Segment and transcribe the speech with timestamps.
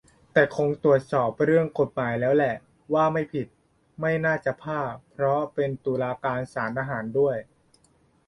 [0.33, 2.55] แต่คงตรวจสอบเรื่องกฎหมายแล้วแหละ
[2.93, 3.47] ว่าไม่ผิด
[4.01, 7.37] ไม่น่าจะพลาด เพราะเป็นตุลาการศาลทหารด้วย